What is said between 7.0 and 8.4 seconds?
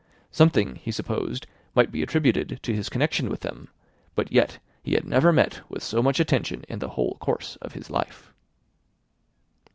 course of his life.